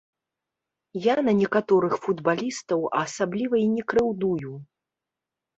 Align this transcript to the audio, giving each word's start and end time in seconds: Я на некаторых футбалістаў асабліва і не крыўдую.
Я 1.03 1.15
на 1.27 1.33
некаторых 1.41 1.93
футбалістаў 2.05 2.79
асабліва 3.03 3.55
і 3.65 3.69
не 3.75 3.83
крыўдую. 3.95 4.53